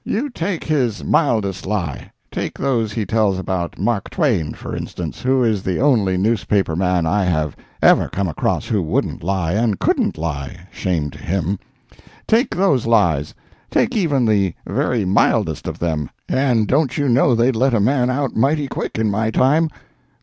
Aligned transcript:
You 0.03 0.31
take 0.31 0.63
his 0.63 1.03
mildest 1.03 1.67
lie—take 1.67 2.57
those 2.57 2.91
he 2.91 3.05
tells 3.05 3.37
about 3.37 3.77
Mark 3.77 4.09
Twain, 4.09 4.53
for 4.55 4.75
instance 4.75 5.21
(who 5.21 5.43
is 5.43 5.61
the 5.61 5.79
only 5.79 6.17
newspaper 6.17 6.75
man 6.75 7.05
I 7.05 7.23
have 7.25 7.55
ever 7.83 8.07
come 8.09 8.27
across 8.27 8.65
who 8.65 8.81
wouldn't 8.81 9.21
lie 9.21 9.51
and 9.53 9.77
couldn't 9.77 10.17
lie, 10.17 10.67
shame 10.71 11.11
to 11.11 11.19
him,)—take 11.19 12.55
those 12.55 12.87
lies—take 12.87 13.95
even 13.95 14.25
the 14.25 14.55
very 14.65 15.05
mildest 15.05 15.67
of 15.67 15.77
them, 15.77 16.09
and 16.27 16.65
don't 16.67 16.97
you 16.97 17.07
know 17.07 17.35
they'd 17.35 17.55
let 17.55 17.75
a 17.75 17.79
man 17.79 18.09
out 18.09 18.35
mighty 18.35 18.67
quick 18.67 18.97
in 18.97 19.11
my 19.11 19.29
time? 19.29 19.69